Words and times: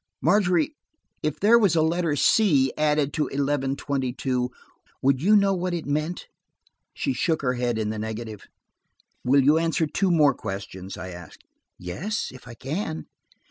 "Margery, 0.19 0.73
if 1.21 1.39
there 1.39 1.59
was 1.59 1.75
a 1.75 1.83
letter 1.83 2.15
'C' 2.15 2.71
added 2.75 3.13
to 3.13 3.27
eleven 3.27 3.75
twenty 3.75 4.11
two, 4.11 4.49
would 4.99 5.21
you 5.21 5.35
know 5.35 5.53
what 5.53 5.75
it 5.75 5.85
meant?" 5.85 6.25
She 6.95 7.13
shook 7.13 7.43
her 7.43 7.53
head 7.53 7.77
in 7.77 7.91
the 7.91 7.99
negative. 7.99 8.41
"Will 9.23 9.43
you 9.43 9.59
answer 9.59 9.85
two 9.85 10.09
more 10.09 10.33
questions?" 10.33 10.97
I 10.97 11.09
asked. 11.09 11.43
"Yes, 11.77 12.31
if 12.33 12.47
I 12.47 12.55
can." 12.55 13.05